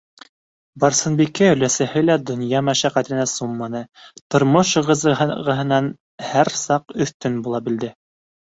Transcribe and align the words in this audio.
Барсынбикә 0.83 1.49
өләсәһе 1.55 2.03
лә 2.05 2.15
донъя 2.29 2.61
мәшәҡәтенә 2.71 3.27
сумманы, 3.33 3.83
тормош 4.37 4.73
ығы- 4.83 4.99
зығыһынан 5.05 5.93
һәр 6.33 6.53
саҡ 6.65 6.97
оҫтөн 7.07 7.41
була 7.49 7.63
белде. 7.71 7.97